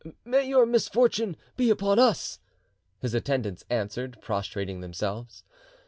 [0.25, 2.39] "May your misfortune be upon us!"
[3.01, 5.43] his attendants answered, prostrating themselves.